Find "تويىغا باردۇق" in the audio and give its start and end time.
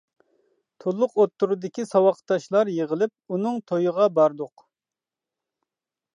3.73-4.69